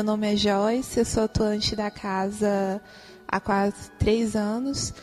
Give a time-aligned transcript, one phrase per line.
[0.00, 2.80] meu nome é Joyce, eu sou atuante da casa
[3.28, 4.94] há quase três anos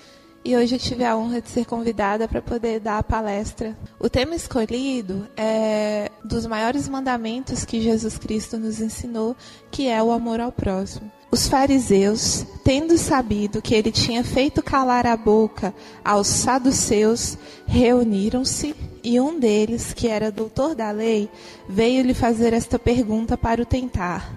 [0.44, 3.78] e hoje eu tive a honra de ser convidada para poder dar a palestra.
[4.00, 9.36] O tema escolhido é dos maiores mandamentos que Jesus Cristo nos ensinou,
[9.70, 11.12] que é o amor ao próximo.
[11.30, 19.20] Os fariseus, tendo sabido que ele tinha feito calar a boca aos saduceus, reuniram-se e
[19.20, 21.30] um deles, que era doutor da lei,
[21.70, 24.37] veio lhe fazer esta pergunta para o tentar: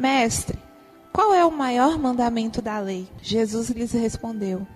[0.00, 0.58] Mestre,
[1.12, 3.06] qual é o maior mandamento da lei?
[3.20, 4.66] Jesus lhes respondeu: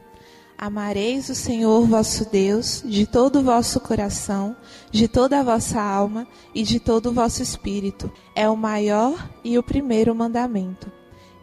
[0.59, 4.55] Amareis o Senhor vosso Deus de todo o vosso coração,
[4.91, 8.13] de toda a vossa alma e de todo o vosso espírito.
[8.37, 10.93] É o maior e o primeiro mandamento.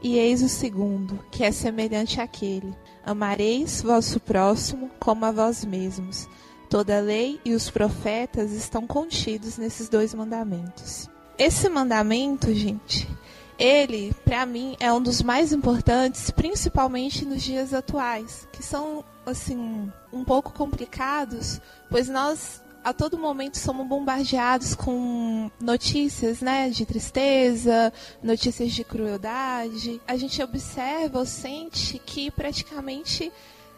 [0.04, 6.30] E eis o segundo, que é semelhante àquele: Amareis vosso próximo como a vós mesmos.
[6.70, 11.10] Toda a lei e os profetas estão contidos nesses dois mandamentos.
[11.36, 13.10] Esse mandamento, gente,
[13.58, 19.92] ele, para mim, é um dos mais importantes, principalmente nos dias atuais, que são assim
[20.12, 27.94] um pouco complicados, pois nós a todo momento somos bombardeados com notícias, né, de tristeza,
[28.24, 30.02] notícias de crueldade.
[30.08, 33.32] A gente observa ou sente que praticamente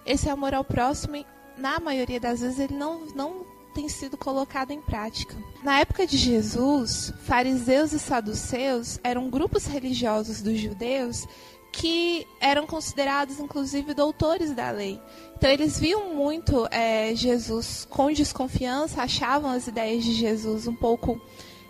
[0.06, 1.26] esse amor ao próximo,
[1.58, 5.36] na maioria das vezes, ele não, não tem sido colocado em prática.
[5.64, 11.28] Na época de Jesus, fariseus e saduceus eram grupos religiosos dos judeus
[11.72, 15.02] que eram considerados inclusive doutores da lei.
[15.36, 21.20] Então eles viam muito é, Jesus com desconfiança, achavam as ideias de Jesus um pouco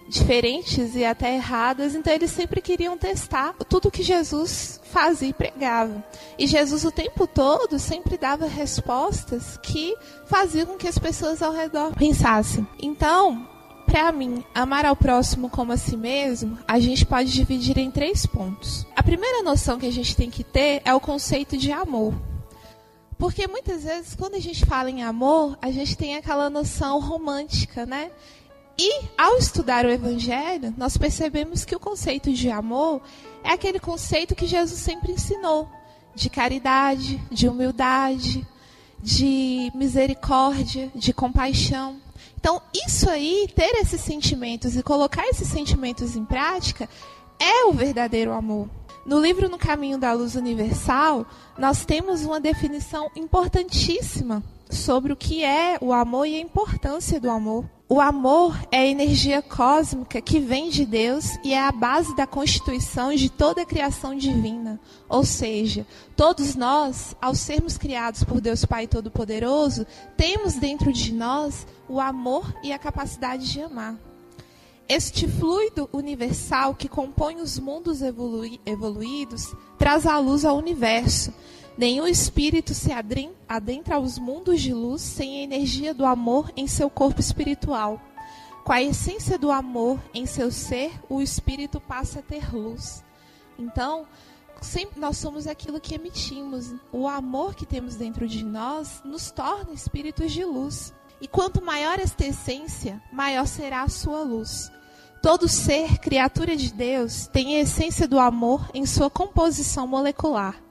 [0.07, 6.03] diferentes e até erradas, então eles sempre queriam testar tudo que Jesus fazia e pregava.
[6.37, 11.51] E Jesus o tempo todo sempre dava respostas que faziam com que as pessoas ao
[11.51, 12.67] redor pensassem.
[12.81, 13.47] Então,
[13.85, 18.25] para mim, amar ao próximo como a si mesmo, a gente pode dividir em três
[18.25, 18.85] pontos.
[18.95, 22.13] A primeira noção que a gente tem que ter é o conceito de amor.
[23.17, 27.85] Porque muitas vezes, quando a gente fala em amor, a gente tem aquela noção romântica,
[27.85, 28.11] né?
[28.77, 33.01] E ao estudar o Evangelho, nós percebemos que o conceito de amor
[33.43, 35.69] é aquele conceito que Jesus sempre ensinou:
[36.15, 38.45] de caridade, de humildade,
[38.99, 42.01] de misericórdia, de compaixão.
[42.39, 46.89] Então, isso aí, ter esses sentimentos e colocar esses sentimentos em prática,
[47.39, 48.69] é o verdadeiro amor.
[49.05, 51.25] No livro No Caminho da Luz Universal,
[51.57, 57.29] nós temos uma definição importantíssima sobre o que é o amor e a importância do
[57.29, 57.65] amor.
[57.93, 62.25] O amor é a energia cósmica que vem de Deus e é a base da
[62.25, 64.79] constituição de toda a criação divina.
[65.07, 69.85] Ou seja, todos nós, ao sermos criados por Deus Pai Todo-Poderoso,
[70.17, 73.95] temos dentro de nós o amor e a capacidade de amar.
[74.89, 81.31] Este fluido universal que compõe os mundos evoluídos traz a luz ao universo
[81.75, 82.91] Nenhum espírito se
[83.47, 87.99] adentra aos mundos de luz sem a energia do amor em seu corpo espiritual.
[88.63, 93.03] Com a essência do amor em seu ser, o espírito passa a ter luz.
[93.57, 94.05] Então,
[94.61, 96.73] sempre nós somos aquilo que emitimos.
[96.91, 100.93] O amor que temos dentro de nós nos torna espíritos de luz.
[101.19, 104.71] E quanto maior esta essência, maior será a sua luz.
[105.23, 110.61] Todo ser, criatura de Deus, tem a essência do amor em sua composição molecular.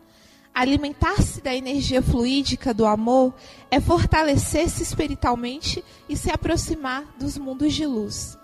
[0.54, 3.34] Alimentar-se da energia fluídica do amor
[3.70, 8.38] é fortalecer-se espiritualmente e se aproximar dos mundos de luz.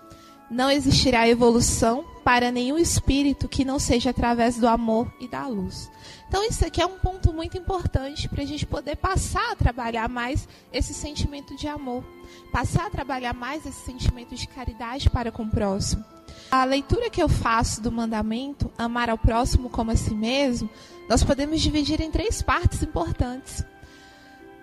[0.49, 5.91] Não existirá evolução para nenhum espírito que não seja através do amor e da luz.
[6.29, 10.07] Então, isso aqui é um ponto muito importante para a gente poder passar a trabalhar
[10.07, 12.03] mais esse sentimento de amor,
[12.51, 16.05] passar a trabalhar mais esse sentimento de caridade para com o próximo.
[16.51, 20.69] A leitura que eu faço do mandamento, amar ao próximo como a si mesmo,
[21.09, 23.65] nós podemos dividir em três partes importantes.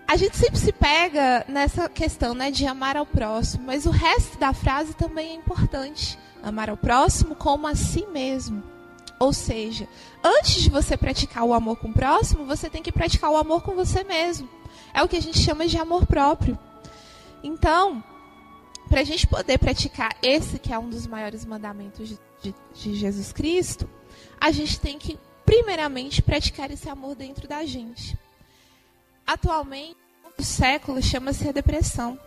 [0.07, 4.39] A gente sempre se pega nessa questão né, de amar ao próximo, mas o resto
[4.39, 6.17] da frase também é importante.
[6.41, 8.76] Amar ao próximo como a si mesmo.
[9.19, 9.87] Ou seja,
[10.23, 13.63] antes de você praticar o amor com o próximo, você tem que praticar o amor
[13.63, 14.47] com você mesmo.
[14.93, 16.57] É o que a gente chama de amor próprio.
[17.43, 18.03] Então,
[18.87, 22.09] para a gente poder praticar esse que é um dos maiores mandamentos
[22.41, 23.89] de, de, Jesus Cristo,
[24.39, 28.17] a gente tem que primeiramente praticar esse amor dentro da gente.
[29.25, 29.97] Atualmente,
[30.37, 32.19] o século chama-se a depressão.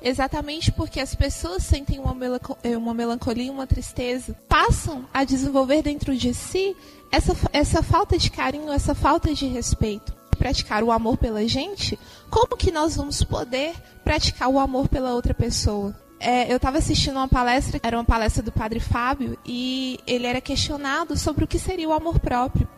[0.00, 2.14] Exatamente porque as pessoas sentem uma,
[2.62, 6.76] eh, uma melancolia, uma tristeza, passam a desenvolver dentro de si
[7.10, 10.16] essa, essa falta de carinho, essa falta de respeito.
[10.38, 11.98] Praticar o amor pela gente,
[12.30, 13.74] como que nós vamos poder
[14.04, 15.96] praticar o amor pela outra pessoa?
[16.20, 20.40] é, eu estava assistindo uma palestra, era uma palestra do Padre Fábio, e ele era
[20.40, 22.68] questionado sobre o que seria o amor próprio.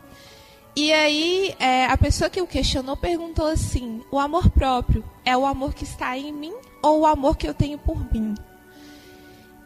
[0.77, 5.47] E aí, é, a pessoa que o questionou perguntou assim: o amor próprio é o
[5.47, 8.35] amor que está em mim ou o amor que eu tenho por mim?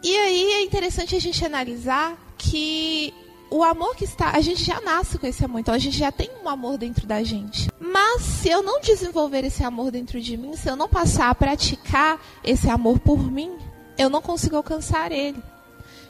[0.03, 3.13] E aí é interessante a gente analisar que
[3.49, 6.11] o amor que está, a gente já nasce com esse amor, então a gente já
[6.11, 7.69] tem um amor dentro da gente.
[7.79, 11.35] Mas se eu não desenvolver esse amor dentro de mim, se eu não passar a
[11.35, 13.51] praticar esse amor por mim,
[13.97, 15.41] eu não consigo alcançar ele.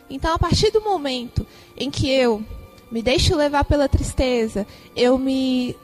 [0.09, 1.45] Então, a partir do momento
[1.77, 2.43] em que eu
[2.91, 4.65] me deixo levar pela tristeza,
[4.95, 5.75] eu me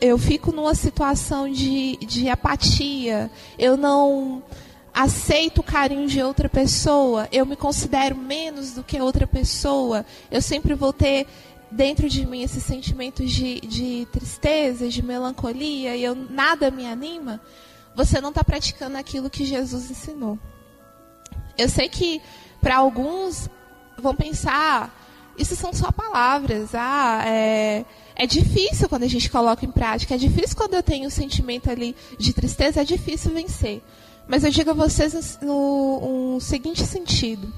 [0.00, 4.42] eu fico numa situação de, de apatia, eu não
[4.92, 10.40] aceito o carinho de outra pessoa, eu me considero menos do que outra pessoa, eu
[10.40, 11.26] sempre vou ter
[11.70, 17.40] dentro de mim esses sentimentos de, de tristeza, de melancolia, e eu, nada me anima,
[17.94, 20.38] você não está praticando aquilo que Jesus ensinou.
[21.58, 22.22] Eu sei que
[22.60, 23.50] para alguns
[23.98, 24.94] vão pensar,
[25.38, 27.84] isso são só palavras, ah, é,
[28.16, 31.70] é difícil quando a gente coloca em prática, é difícil quando eu tenho um sentimento
[31.70, 33.82] ali de tristeza, é difícil vencer.
[34.26, 37.52] Mas eu digo a vocês no, no seguinte sentido.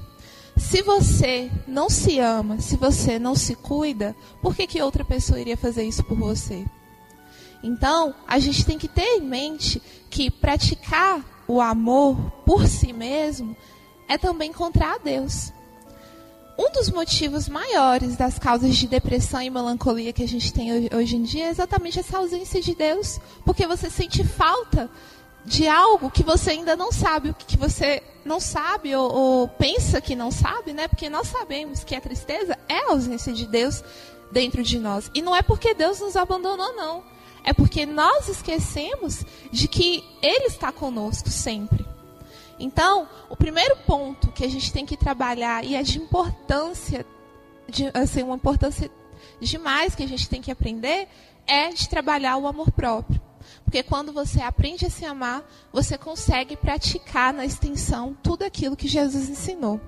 [0.57, 5.39] Se você não se ama, se você não se cuida, por que, que outra pessoa
[5.39, 6.65] iria fazer isso por você?
[7.63, 12.15] Então, a gente tem que ter em mente que praticar o amor
[12.45, 13.55] por si mesmo
[14.07, 15.53] é também contra a Deus.
[16.59, 21.15] Um dos motivos maiores das causas de depressão e melancolia que a gente tem hoje
[21.15, 24.91] em dia é exatamente essa ausência de Deus, porque você sente falta
[25.45, 30.01] de algo que você ainda não sabe, o que você não sabe ou, ou, pensa
[30.01, 30.89] que não sabe, né?
[30.89, 33.81] Porque nós sabemos que a tristeza é a ausência de Deus
[34.29, 35.09] dentro de nós.
[35.15, 37.05] E não é porque Deus nos abandonou, não.
[37.41, 41.88] É porque nós esquecemos de que Ele está conosco sempre.
[42.59, 47.05] Então, o primeiro ponto que a gente tem que trabalhar e é de importância,
[47.67, 48.91] de, assim, uma importância
[49.39, 51.07] demais que a gente tem que aprender
[51.47, 53.21] é de trabalhar o amor próprio.
[53.63, 58.87] Porque quando você aprende a se amar, você consegue praticar na extensão tudo aquilo que
[58.87, 59.79] Jesus ensinou.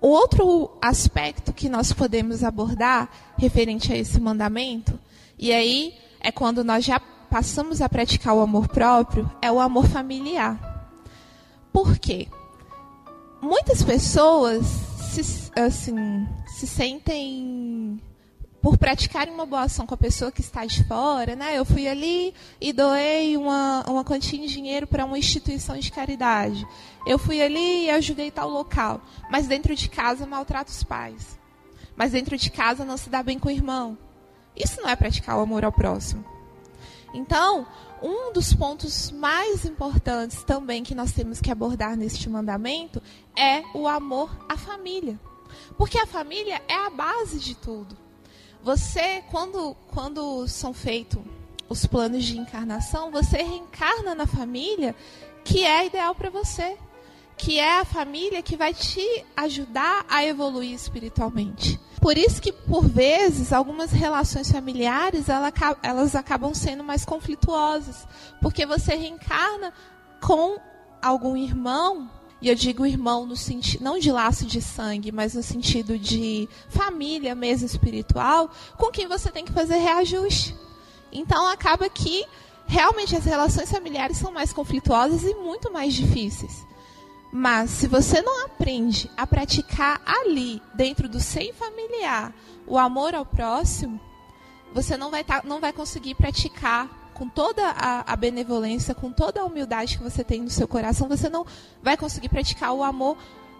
[0.00, 4.98] O outro aspecto que nós podemos abordar referente a esse mandamento,
[5.38, 9.86] e aí é quando nós já passamos a praticar o amor próprio, é o amor
[9.86, 10.79] familiar.
[11.72, 12.28] Por quê?
[13.40, 14.66] Muitas pessoas
[15.12, 18.00] se, assim, se sentem
[18.60, 21.56] por praticarem uma boa ação com a pessoa que está de fora, né?
[21.56, 26.66] Eu fui ali e doei uma, uma quantia de dinheiro para uma instituição de caridade.
[27.06, 29.00] Eu fui ali e ajudei tal local.
[29.30, 31.38] Mas dentro de casa maltrata os pais.
[31.96, 33.96] Mas dentro de casa não se dá bem com o irmão.
[34.54, 36.24] Isso não é praticar o amor ao próximo.
[37.14, 37.66] Então,
[38.02, 43.02] um dos pontos mais importantes também que nós temos que abordar neste mandamento
[43.36, 45.18] é o amor à família.
[45.76, 47.96] Porque a família é a base de tudo.
[48.62, 51.22] Você, quando, quando são feitos
[51.68, 54.94] os planos de encarnação, você reencarna na família
[55.44, 56.76] que é ideal para você,
[57.36, 61.80] que é a família que vai te ajudar a evoluir espiritualmente.
[62.00, 68.06] Por isso que, por vezes, algumas relações familiares elas acabam sendo mais conflituosas,
[68.40, 69.72] porque você reencarna
[70.20, 70.58] com
[71.02, 72.10] algum irmão
[72.42, 76.48] e eu digo irmão no sentido, não de laço de sangue, mas no sentido de
[76.70, 80.56] família mesmo espiritual, com quem você tem que fazer reajuste.
[81.12, 82.24] Então acaba que
[82.66, 86.64] realmente as relações familiares são mais conflituosas e muito mais difíceis.
[87.32, 92.32] Mas se você não aprende a praticar ali, dentro do seio familiar,
[92.66, 94.00] o amor ao próximo,
[94.74, 99.42] você não vai, tá, não vai conseguir praticar com toda a, a, benevolência, com toda
[99.42, 101.44] a humildade que você tem no seu coração, você não
[101.82, 103.16] vai conseguir praticar o amor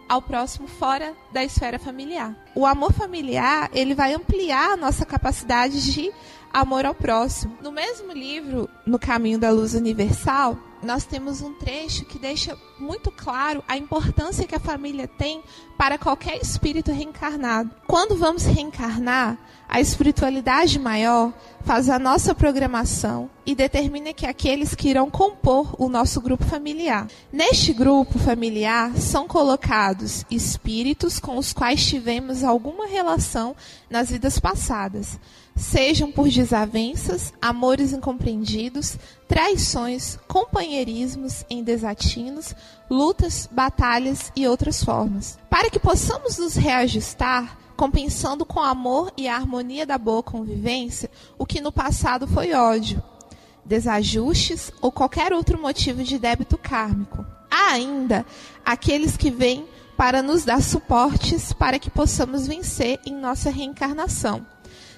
[0.09, 2.35] ao próximo fora da esfera familiar.
[2.55, 6.11] O amor familiar, ele vai ampliar a nossa capacidade de
[6.53, 7.57] amor ao próximo.
[7.63, 13.11] No mesmo livro, No Caminho da Luz Universal, nós temos um trecho que deixa muito
[13.11, 15.43] claro a importância que a família tem
[15.77, 17.71] para qualquer espírito reencarnado.
[17.87, 19.39] Quando vamos reencarnar,
[19.71, 25.89] a espiritualidade maior faz a nossa programação e determina que aqueles que irão compor o
[25.89, 27.07] nosso grupo familiar.
[27.33, 33.55] Neste grupo familiar são colocados espíritos com os quais tivemos alguma relação
[33.89, 35.21] nas vidas passadas,
[35.55, 38.99] sejam por desavenças, amores incompreendidos,
[39.29, 42.57] traições, companheirismos em desatinos,
[42.91, 45.39] lutas, batalhas e outras formas.
[45.49, 51.47] Para que possamos nos reajustar, compensando com amor e a harmonia da boa convivência o
[51.47, 53.03] que no passado foi ódio,
[53.65, 57.25] desajustes ou qualquer outro motivo de débito kármico.
[57.51, 58.27] Há ainda
[58.63, 64.47] aqueles que vêm para nos dar suportes para que possamos vencer em nossa reencarnação,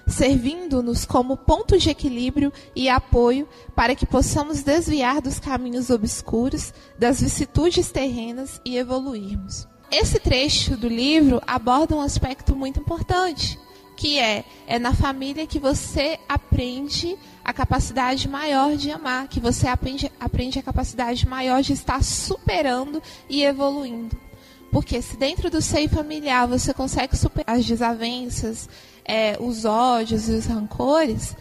[0.04, 7.20] servindo-nos como ponto de equilíbrio e apoio para que possamos desviar dos caminhos obscuros, das
[7.20, 9.70] vicissitudes terrenas e evoluirmos.
[9.92, 13.58] Esse trecho do livro aborda um aspecto muito importante,
[13.94, 19.68] que é é na família que você aprende a capacidade maior de amar, que você
[19.68, 24.18] aprende, aprende a capacidade maior de estar superando e evoluindo.
[24.70, 28.70] Porque se dentro do seio familiar você consegue superar as desavenças,
[29.04, 31.37] é, os ódios e os rancores,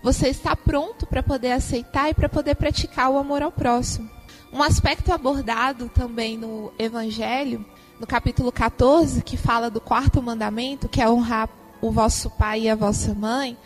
[0.00, 4.08] você está pronto para poder aceitar e para poder praticar o amor ao próximo.
[4.52, 7.64] Um aspecto abordado também no Evangelho,
[8.00, 11.50] no capítulo 14, que fala do quarto mandamento, que é honrar
[11.82, 13.58] o vosso pai e a vossa mãe,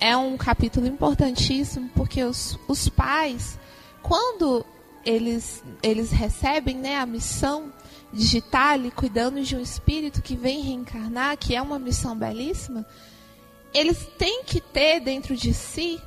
[0.00, 3.58] é um capítulo importantíssimo, porque os, os pais,
[4.02, 4.64] quando
[5.04, 7.70] eles, eles recebem né, a missão
[8.10, 12.86] digital e cuidando de um espírito que vem reencarnar, que é uma missão belíssima,
[13.74, 16.00] eles têm que ter dentro de si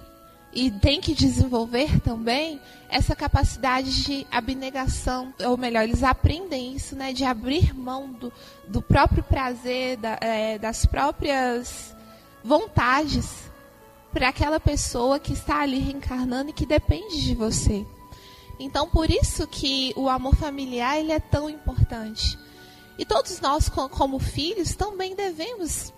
[0.54, 7.14] e têm que desenvolver também essa capacidade de abnegação, ou melhor, eles aprendem isso, né,
[7.14, 8.34] de abrir mão do,
[8.68, 11.96] do próprio prazer, da, é, das próprias
[12.44, 13.50] vontades
[14.12, 17.86] para aquela pessoa que está ali reencarnando e que depende de você.
[18.60, 22.38] Então, por isso que o amor familiar ele é tão importante.
[22.98, 25.94] E todos nós, como filhos, também devemos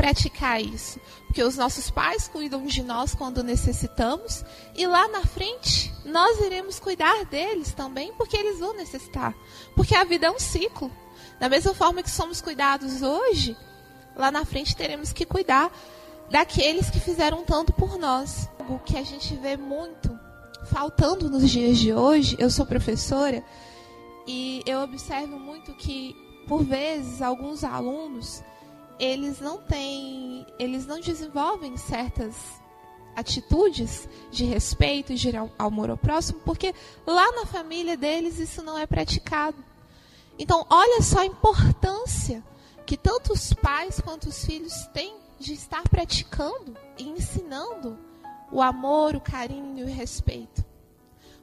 [0.00, 0.98] praticar isso.
[1.26, 4.42] Porque os nossos pais cuidam de nós quando necessitamos,
[4.74, 9.34] e lá na frente nós iremos cuidar deles também, porque eles vão necessitar.
[9.76, 10.90] Porque a vida é um ciclo.
[11.38, 13.54] Da mesma forma que somos cuidados hoje,
[14.16, 15.70] lá na frente teremos que cuidar
[16.30, 18.48] daqueles que fizeram tanto por nós.
[18.70, 20.18] O que a gente vê muito
[20.64, 23.44] faltando nos dias de hoje, eu sou professora
[24.26, 26.16] e eu observo muito que
[26.48, 28.42] por vezes alguns alunos
[29.00, 32.60] eles não têm, eles não desenvolvem certas
[33.16, 36.74] atitudes de respeito, de amor ao próximo, porque
[37.06, 39.64] lá na família deles isso não é praticado.
[40.38, 42.44] Então, olha só a importância
[42.86, 47.98] que tanto os pais quanto os filhos têm de estar praticando e ensinando
[48.52, 50.64] o amor, o carinho e o respeito.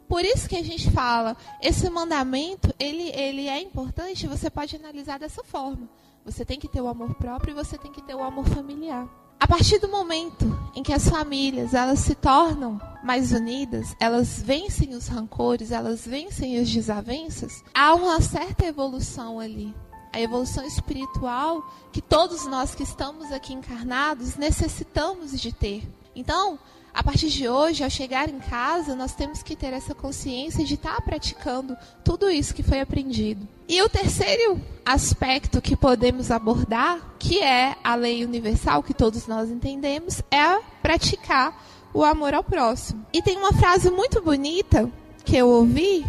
[0.07, 5.19] Por isso que a gente fala, esse mandamento, ele, ele é importante, você pode analisar
[5.19, 5.89] dessa forma.
[6.27, 9.07] Você tem que ter o amor próprio e você tem que ter o amor familiar.
[9.39, 14.93] A partir do momento em que as famílias elas se tornam mais unidas, elas vencem
[14.93, 19.74] os rancores, elas vencem as desavenças, há uma certa evolução ali.
[20.12, 25.88] A evolução espiritual que todos nós que estamos aqui encarnados necessitamos de ter.
[26.17, 26.57] Então,
[26.91, 30.74] a partir de hoje, ao chegar em casa, nós temos que ter essa consciência de
[30.74, 33.47] estar praticando tudo isso que foi aprendido.
[33.69, 39.51] E o terceiro aspecto que podemos abordar, que é a lei universal que todos nós
[39.51, 41.55] entendemos, é praticar
[41.93, 43.05] o amor ao próximo.
[43.13, 44.91] E tem uma frase muito bonita
[45.24, 46.03] que eu ouvi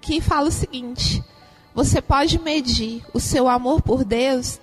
[0.00, 1.22] que fala o seguinte:
[1.74, 4.58] você pode medir o seu amor por Deus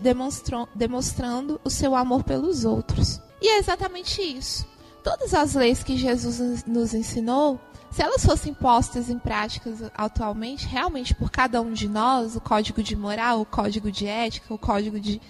[0.74, 3.22] demonstrando o seu amor pelos outros.
[3.44, 4.66] E é exatamente isso
[5.04, 7.60] todas as leis que Jesus nos ensinou,
[7.92, 12.82] se elas fossem postas em práticas atualmente, realmente por cada um de nós, o código
[12.82, 15.22] de moral, o código de ética, o código de,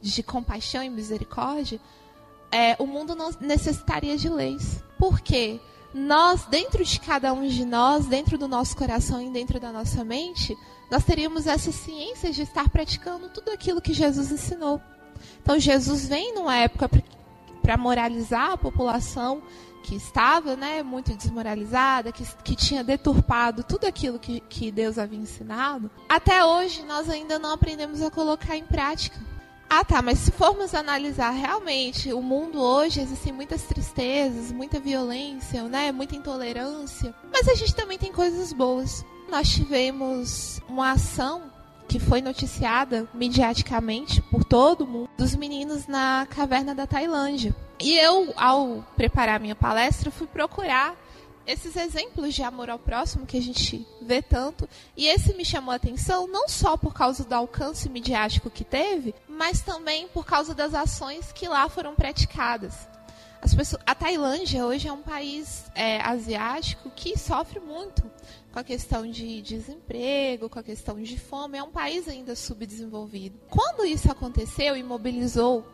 [0.00, 1.80] de compaixão e misericórdia,
[2.52, 4.84] é, o mundo não necessitaria de leis.
[4.98, 5.58] Por quê?
[5.92, 10.04] Nós, dentro de cada um de nós, dentro do nosso coração e dentro da nossa
[10.04, 10.56] mente,
[10.90, 14.80] nós teríamos essa ciência de estar praticando tudo aquilo que Jesus ensinou.
[15.42, 16.88] Então, Jesus vem numa época
[17.62, 19.42] para moralizar a população
[19.82, 25.18] que estava né, muito desmoralizada, que, que tinha deturpado tudo aquilo que, que Deus havia
[25.18, 29.18] ensinado, até hoje nós ainda não aprendemos a colocar em prática.
[29.68, 35.62] Ah, tá, mas se formos analisar realmente o mundo hoje, existem muitas tristezas, muita violência,
[35.62, 39.04] né, muita intolerância, mas a gente também tem coisas boas.
[39.30, 41.50] Nós tivemos uma ação
[41.92, 47.54] que foi noticiada mediaticamente por todo mundo dos meninos na caverna da Tailândia.
[47.78, 50.96] E eu, ao preparar minha palestra, fui procurar
[51.46, 54.66] esses exemplos de amor ao próximo que a gente vê tanto.
[54.96, 59.14] E esse me chamou a atenção não só por causa do alcance midiático que teve,
[59.28, 62.88] mas também por causa das ações que lá foram praticadas.
[63.42, 68.02] Pessoas, a Tailândia hoje é um país é, asiático que sofre muito
[68.52, 73.38] com a questão de desemprego, com a questão de fome, é um país ainda subdesenvolvido.
[73.50, 75.66] Quando isso aconteceu e mobilizou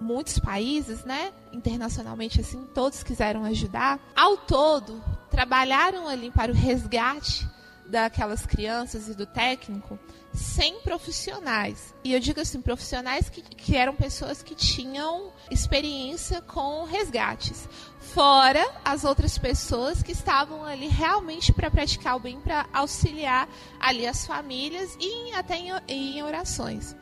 [0.00, 7.46] muitos países, né, internacionalmente assim, todos quiseram ajudar, ao todo trabalharam ali para o resgate
[7.86, 9.98] daquelas crianças e do técnico
[10.32, 11.94] 100 profissionais.
[12.04, 17.68] E eu digo assim, profissionais que, que eram pessoas que tinham experiência com resgates.
[17.98, 24.06] Fora as outras pessoas que estavam ali realmente para praticar o bem, para auxiliar ali
[24.06, 26.96] as famílias e até em, em orações.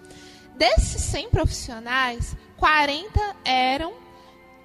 [0.57, 3.95] Desses 100 profissionais, 40 eram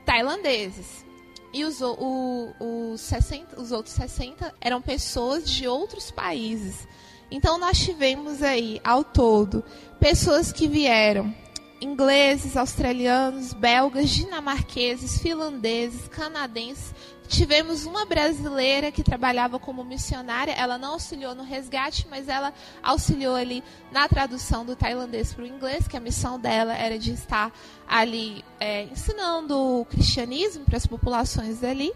[0.05, 1.05] tailandeses.
[1.53, 6.88] E os, o, o 60, os outros 60 eram pessoas de outros países.
[7.34, 9.63] Então nós tivemos aí, ao todo,
[10.00, 11.34] pessoas que vieram
[11.82, 16.94] ingleses, australianos, belgas, dinamarqueses, finlandeses, canadenses.
[17.28, 20.54] Tivemos uma brasileira que trabalhava como missionária.
[20.54, 25.48] Ela não auxiliou no resgate, mas ela auxiliou ali na tradução do tailandês para o
[25.48, 27.52] inglês, que a missão dela era de estar
[27.88, 31.92] ali é, ensinando o cristianismo para as populações dali.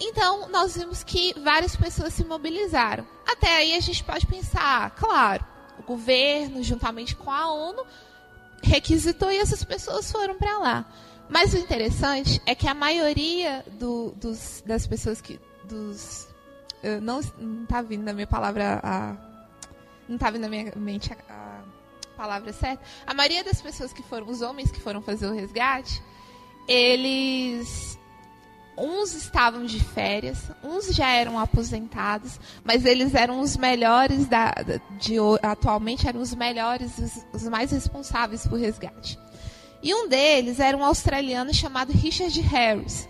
[0.00, 3.06] Então, nós vimos que várias pessoas se mobilizaram.
[3.26, 5.44] Até aí a gente pode pensar, claro,
[5.78, 7.84] o governo, juntamente com a ONU,
[8.62, 10.84] requisitou e essas pessoas foram para lá.
[11.28, 15.40] Mas o interessante é que a maioria do, dos, das pessoas que.
[15.64, 16.28] Dos,
[17.00, 18.80] não está vindo na minha palavra.
[18.82, 19.16] A,
[20.06, 21.62] não está vindo na minha mente a, a
[22.16, 22.84] palavra certa.
[23.06, 26.02] A maioria das pessoas que foram, os homens que foram fazer o resgate,
[26.68, 27.98] eles
[28.76, 34.52] uns estavam de férias, uns já eram aposentados, mas eles eram os melhores da,
[34.98, 39.18] de atualmente eram os melhores, os, os mais responsáveis por resgate.
[39.82, 43.08] E um deles era um australiano chamado Richard Harris.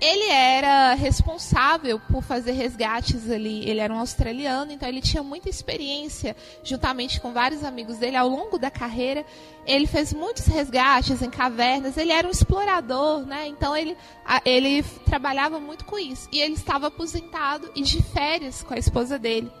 [0.00, 3.68] Ele era responsável por fazer resgates ali.
[3.68, 8.26] Ele era um australiano, então ele tinha muita experiência, juntamente com vários amigos dele, ao
[8.26, 9.26] longo da carreira.
[9.66, 11.98] Ele fez muitos resgates em cavernas.
[11.98, 13.46] Ele era um explorador, né?
[13.46, 13.94] Então ele,
[14.42, 16.28] ele trabalhava muito com isso.
[16.32, 19.52] E ele estava aposentado e de férias com a esposa dele.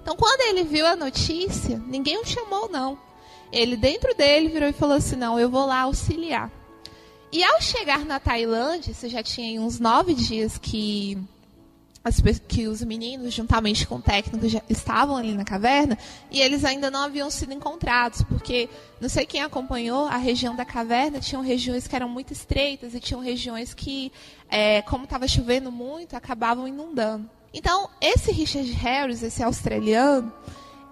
[0.00, 2.98] Então, quando ele viu a notícia, ninguém o chamou, não.
[3.52, 6.50] Ele, dentro dele, virou e falou assim: Não, eu vou lá auxiliar.
[7.32, 11.16] E ao chegar na Tailândia, você já tinha uns nove dias que,
[12.04, 15.96] as, que os meninos, juntamente com o técnico, já estavam ali na caverna
[16.30, 18.68] e eles ainda não haviam sido encontrados, porque
[19.00, 23.00] não sei quem acompanhou a região da caverna, tinham regiões que eram muito estreitas e
[23.00, 24.12] tinham regiões que,
[24.50, 27.30] é, como estava chovendo muito, acabavam inundando.
[27.54, 30.30] Então, esse Richard Harris, esse australiano,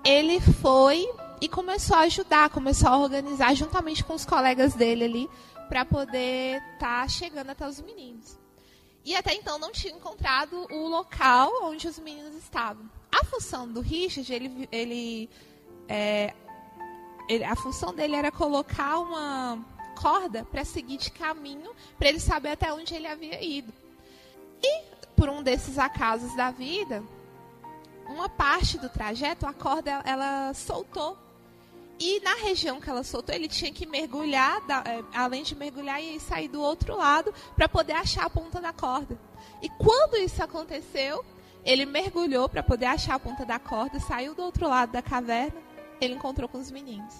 [0.03, 1.07] ele foi
[1.39, 5.31] e começou a ajudar, começou a organizar juntamente com os colegas dele ali
[5.71, 8.37] para poder estar tá chegando até os meninos.
[9.05, 12.91] E até então não tinha encontrado o local onde os meninos estavam.
[13.13, 15.31] A função do Richard, ele, ele,
[15.89, 16.35] é,
[17.29, 19.65] ele a função dele era colocar uma
[19.97, 23.73] corda para seguir de caminho, para ele saber até onde ele havia ido.
[24.61, 24.83] E
[25.15, 27.01] por um desses acasos da vida,
[28.09, 31.17] uma parte do trajeto, a corda ela soltou
[32.03, 36.03] e na região que ela soltou, ele tinha que mergulhar, da, é, além de mergulhar,
[36.03, 39.19] e sair do outro lado para poder achar a ponta da corda.
[39.61, 41.23] E quando isso aconteceu,
[41.63, 45.61] ele mergulhou para poder achar a ponta da corda, saiu do outro lado da caverna,
[46.01, 47.15] ele encontrou com os meninos.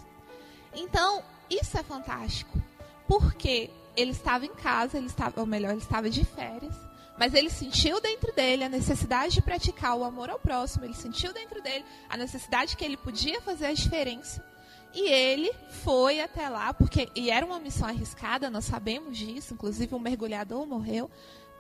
[0.75, 2.59] Então, isso é fantástico,
[3.07, 6.75] porque ele estava em casa, ele estava, ou melhor, ele estava de férias,
[7.19, 11.35] mas ele sentiu dentro dele a necessidade de praticar o amor ao próximo, ele sentiu
[11.35, 14.49] dentro dele a necessidade que ele podia fazer a diferença
[14.95, 19.95] e ele foi até lá, porque e era uma missão arriscada, nós sabemos disso, inclusive
[19.95, 21.11] um mergulhador morreu,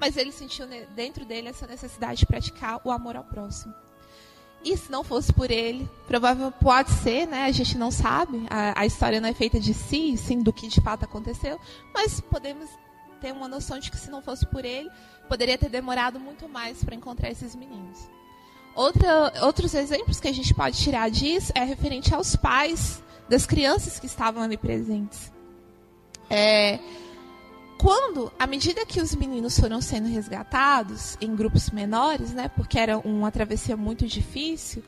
[0.01, 3.75] mas ele sentiu dentro dele essa necessidade de praticar o amor ao próximo.
[4.62, 7.45] E se não fosse por ele, provavelmente pode ser, né?
[7.45, 10.69] A gente não sabe, a, a história não é feita de si, sim do que
[10.69, 11.59] de fato aconteceu,
[11.95, 12.69] mas podemos
[13.21, 14.90] ter uma noção de que se não fosse por ele,
[15.29, 17.99] poderia ter demorado muito mais para encontrar esses meninos.
[18.75, 24.01] Outra, outros exemplos que a gente pode tirar disso é referente aos pais das crianças
[24.01, 25.33] que estavam ali presentes.
[26.29, 26.81] É,
[27.79, 32.99] quando, à medida que os meninos foram sendo resgatados em grupos menores, né, porque era
[32.99, 34.83] uma travessia muito difícil,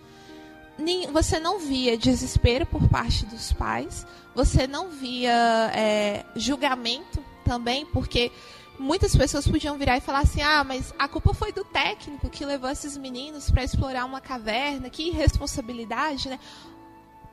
[1.12, 8.32] você não via desespero por parte dos pais, você não via é, julgamento também, porque
[8.76, 12.44] muitas pessoas podiam virar e falar assim: ah, mas a culpa foi do técnico que
[12.44, 16.40] levou esses meninos para explorar uma caverna, que irresponsabilidade, né?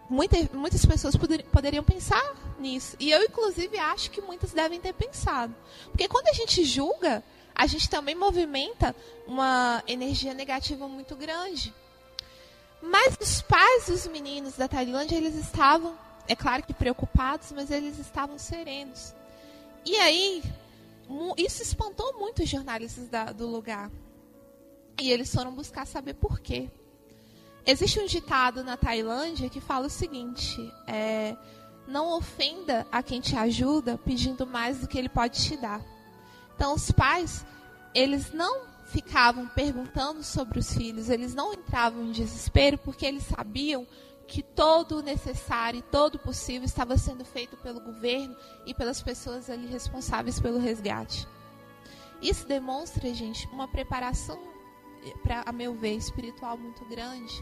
[0.09, 2.97] Muita, muitas pessoas poder, poderiam pensar nisso.
[2.99, 5.55] E eu, inclusive, acho que muitas devem ter pensado.
[5.91, 8.95] Porque quando a gente julga, a gente também movimenta
[9.27, 11.73] uma energia negativa muito grande.
[12.81, 17.99] Mas os pais dos meninos da Tailândia, eles estavam, é claro que preocupados, mas eles
[17.99, 19.13] estavam serenos.
[19.85, 20.43] E aí,
[21.37, 23.91] isso espantou muito os jornalistas da, do lugar.
[24.99, 26.69] E eles foram buscar saber por quê.
[27.65, 31.35] Existe um ditado na Tailândia que fala o seguinte: é,
[31.87, 35.81] não ofenda a quem te ajuda pedindo mais do que ele pode te dar.
[36.55, 37.45] Então, os pais,
[37.93, 43.87] eles não ficavam perguntando sobre os filhos, eles não entravam em desespero porque eles sabiam
[44.27, 49.01] que todo o necessário e todo o possível estava sendo feito pelo governo e pelas
[49.01, 51.27] pessoas ali responsáveis pelo resgate.
[52.21, 54.39] Isso demonstra, gente, uma preparação,
[55.23, 57.33] para a meu ver, espiritual muito grande.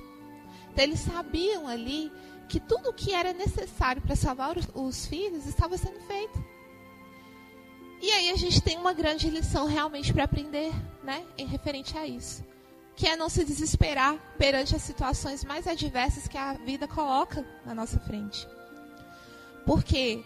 [0.71, 2.11] Então, eles sabiam ali
[2.47, 6.43] que tudo o que era necessário para salvar os, os filhos estava sendo feito.
[8.01, 10.71] E aí a gente tem uma grande lição realmente para aprender,
[11.03, 12.43] né, em referente a isso,
[12.95, 17.73] que é não se desesperar perante as situações mais adversas que a vida coloca na
[17.73, 18.47] nossa frente.
[19.65, 20.23] Porque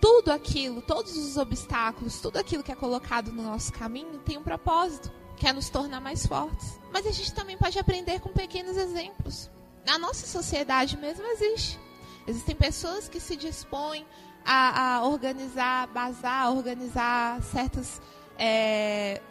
[0.00, 4.42] tudo aquilo, todos os obstáculos, tudo aquilo que é colocado no nosso caminho tem um
[4.42, 6.78] propósito, que é nos tornar mais fortes.
[6.92, 9.50] Mas a gente também pode aprender com pequenos exemplos.
[9.86, 11.80] Na nossa sociedade mesmo existe.
[12.26, 14.06] Existem pessoas que se dispõem
[14.44, 18.02] a, a organizar bazar, a organizar certos
[18.38, 19.22] é,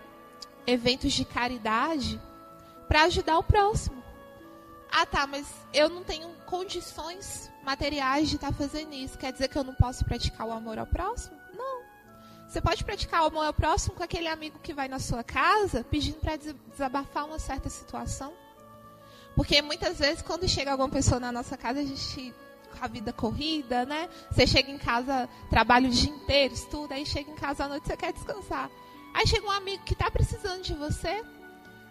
[0.66, 2.20] eventos de caridade
[2.88, 4.04] para ajudar o próximo.
[4.92, 9.16] Ah, tá, mas eu não tenho condições materiais de estar tá fazendo isso.
[9.16, 11.39] Quer dizer que eu não posso praticar o amor ao próximo?
[12.50, 15.86] Você pode praticar o amor ao próximo com aquele amigo que vai na sua casa
[15.88, 18.34] pedindo para desabafar uma certa situação.
[19.36, 22.34] Porque muitas vezes, quando chega alguma pessoa na nossa casa, a gente
[22.76, 24.10] com a vida corrida, né?
[24.32, 27.86] Você chega em casa, trabalha o dia inteiro, estuda, aí chega em casa à noite
[27.86, 28.68] você quer descansar.
[29.14, 31.24] Aí chega um amigo que está precisando de você,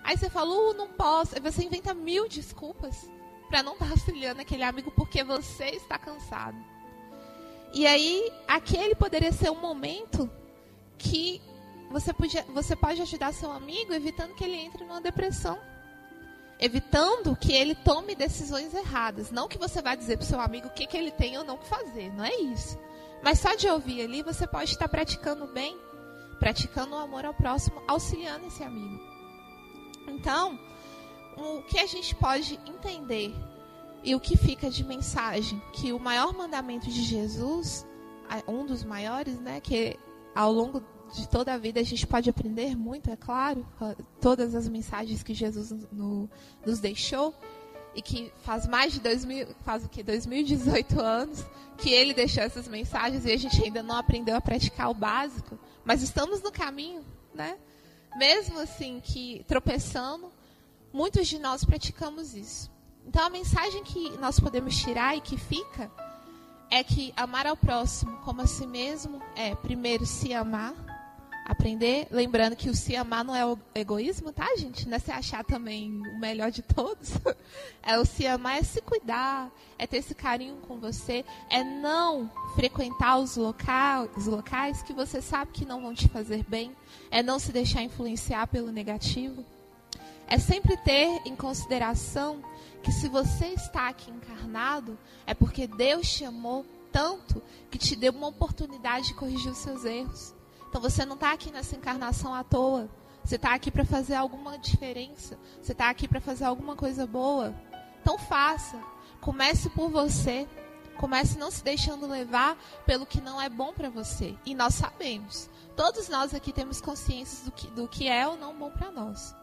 [0.03, 1.37] aí você fala, uh, não posso.
[1.37, 3.09] Aí você inventa mil desculpas
[3.49, 6.59] para não estar tá auxiliando aquele amigo porque você está cansado.
[7.73, 10.29] E aí, aquele poderia ser um momento
[10.99, 11.41] que
[11.91, 15.59] você, podia, você pode ajudar seu amigo evitando que ele entre numa depressão
[16.59, 19.31] evitando que ele tome decisões erradas.
[19.31, 21.57] Não que você vá dizer para seu amigo o que, que ele tem ou não
[21.57, 22.79] que fazer, não é isso.
[23.23, 25.79] Mas só de ouvir ali, você pode estar praticando bem,
[26.39, 29.01] praticando o amor ao próximo, auxiliando esse amigo.
[30.09, 30.59] Então,
[31.37, 33.35] o que a gente pode entender
[34.03, 37.87] e o que fica de mensagem que o maior mandamento de Jesus,
[38.47, 39.99] um dos maiores, né, que
[40.35, 43.67] ao longo de toda a vida a gente pode aprender muito, é claro,
[44.21, 46.29] todas as mensagens que Jesus no,
[46.64, 47.35] nos deixou
[47.95, 51.45] e que faz mais de 2000, faz o que 2018 anos
[51.79, 55.59] que ele deixou essas mensagens e a gente ainda não aprendeu a praticar o básico,
[55.85, 57.57] mas estamos no caminho, né?
[58.17, 60.31] Mesmo assim que tropeçando,
[60.93, 62.71] muitos de nós praticamos isso.
[63.07, 65.91] Então a mensagem que nós podemos tirar e que fica
[66.71, 70.75] é que amar ao próximo como a si mesmo é primeiro se amar
[71.49, 74.87] aprender, lembrando que o se amar não é o egoísmo, tá, gente?
[74.87, 77.13] Não é se achar também o melhor de todos.
[77.83, 82.31] É o se amar, é se cuidar, é ter esse carinho com você, é não
[82.55, 86.77] frequentar os locais, os locais que você sabe que não vão te fazer bem,
[87.11, 89.43] é não se deixar influenciar pelo negativo.
[90.27, 92.43] É sempre ter em consideração
[92.88, 98.14] que se você está aqui encarnado, é porque Deus te amou tanto que te deu
[98.14, 100.35] uma oportunidade de corrigir os seus erros.
[100.66, 102.88] Então você não está aqui nessa encarnação à toa.
[103.22, 105.38] Você está aqui para fazer alguma diferença.
[105.61, 107.55] Você está aqui para fazer alguma coisa boa.
[108.01, 108.83] Então faça.
[109.20, 110.48] Comece por você.
[110.96, 114.35] Comece não se deixando levar pelo que não é bom para você.
[114.46, 115.51] E nós sabemos.
[115.77, 119.37] Todos nós aqui temos consciência do que, do que é ou não bom para nós.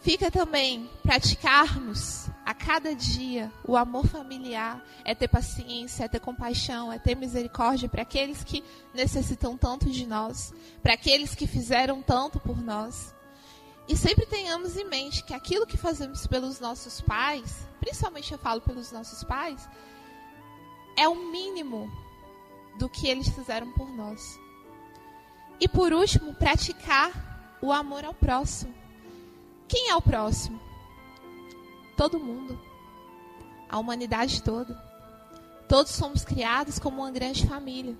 [0.00, 6.90] Fica também praticarmos a cada dia o amor familiar, é ter paciência, é ter compaixão,
[6.90, 12.40] é ter misericórdia para aqueles que necessitam tanto de nós, para aqueles que fizeram tanto
[12.40, 13.14] por nós.
[13.86, 18.62] E sempre tenhamos em mente que aquilo que fazemos pelos nossos pais, principalmente eu falo
[18.62, 19.68] pelos nossos pais,
[20.96, 21.90] é o mínimo
[22.78, 24.38] do que eles fizeram por nós.
[25.60, 28.79] E por último, praticar o amor ao próximo.
[29.70, 30.60] Quem é o próximo?
[31.96, 32.58] Todo mundo.
[33.68, 34.74] A humanidade toda.
[35.68, 37.96] Todos somos criados como uma grande família.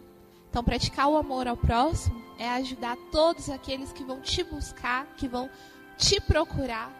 [0.50, 5.28] Então, praticar o amor ao próximo é ajudar todos aqueles que vão te buscar, que
[5.28, 5.48] vão
[5.96, 6.90] te procurar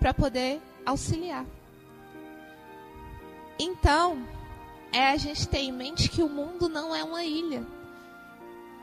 [0.00, 1.46] para poder auxiliar.
[3.60, 4.26] Então,
[4.92, 7.64] é a gente ter em mente que o mundo não é uma ilha.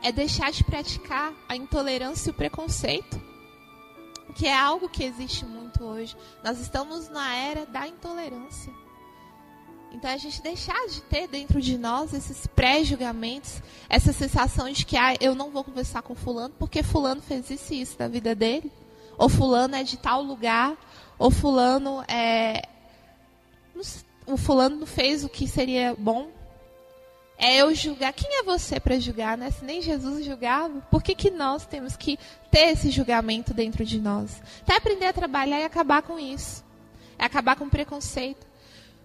[0.02, 3.23] É deixar de praticar a intolerância e o preconceito
[4.34, 6.16] que é algo que existe muito hoje.
[6.42, 8.72] Nós estamos na era da intolerância.
[9.92, 14.96] Então a gente deixar de ter dentro de nós esses pré-julgamentos, essa sensação de que
[14.96, 18.34] ah, eu não vou conversar com fulano porque fulano fez isso e isso da vida
[18.34, 18.72] dele,
[19.16, 20.76] ou fulano é de tal lugar,
[21.16, 22.62] ou fulano é
[24.26, 26.28] o fulano não fez o que seria bom.
[27.44, 28.10] É eu julgar.
[28.14, 29.50] Quem é você para julgar, né?
[29.50, 32.18] Se nem Jesus julgava, por que, que nós temos que
[32.50, 34.42] ter esse julgamento dentro de nós?
[34.62, 36.64] Até aprender a trabalhar e acabar com isso.
[37.18, 38.46] É acabar com o preconceito.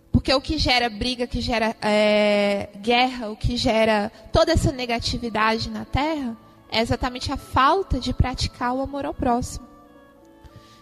[0.10, 5.70] Porque o que gera briga, que gera é, guerra, o que gera toda essa negatividade
[5.70, 6.38] na terra
[6.72, 9.68] é exatamente a falta de praticar o amor ao próximo.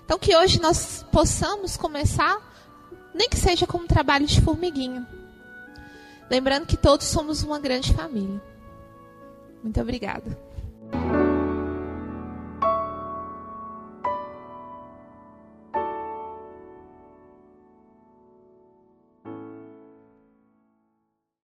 [0.05, 2.37] Então, que hoje nós possamos começar,
[3.15, 5.16] nem que seja como um trabalho de formiguinha.
[6.29, 8.41] Lembrando que todos somos uma grande família.
[9.63, 10.37] Muito obrigada.